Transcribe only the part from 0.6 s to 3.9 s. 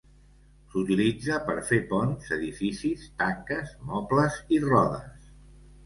S'utilitza per fer ponts, edificis, tanques,